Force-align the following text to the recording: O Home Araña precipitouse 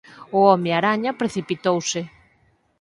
O 0.35 0.39
Home 0.51 0.71
Araña 0.79 1.17
precipitouse 1.21 1.99